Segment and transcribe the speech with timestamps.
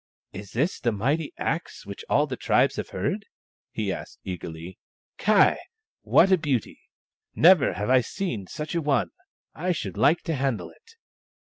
[0.33, 3.27] "Is that the mighty axe of which all the tribes have heard?"
[3.71, 4.79] he asked eagerly."
[5.19, 5.57] Ky!
[6.01, 6.79] what a beauty!
[7.35, 9.11] Never have I seen such a one!
[9.53, 10.95] I should like to handle it."